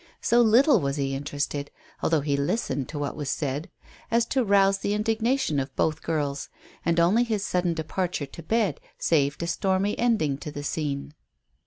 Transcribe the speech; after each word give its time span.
So 0.19 0.41
little 0.41 0.79
was 0.81 0.95
he 0.95 1.13
interested, 1.13 1.69
although 2.01 2.21
he 2.21 2.35
listened 2.35 2.89
to 2.89 2.97
what 2.97 3.15
was 3.15 3.29
said, 3.29 3.69
as 4.09 4.25
to 4.33 4.43
rouse 4.43 4.79
the 4.79 4.95
indignation 4.95 5.59
of 5.59 5.75
both 5.75 6.01
girls, 6.01 6.49
and 6.83 6.99
only 6.99 7.23
his 7.23 7.45
sudden 7.45 7.75
departure 7.75 8.25
to 8.25 8.41
bed 8.41 8.79
saved 8.97 9.43
a 9.43 9.45
stormy 9.45 9.95
ending 9.99 10.39
to 10.39 10.51
the 10.51 10.63
scene. 10.63 11.13